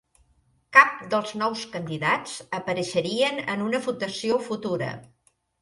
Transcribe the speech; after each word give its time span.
Cap 0.77 1.03
dels 1.11 1.33
nous 1.41 1.65
candidats 1.75 2.35
apareixerien 2.61 3.39
en 3.57 3.65
una 3.69 3.85
votació 3.87 4.43
futura. 4.51 4.93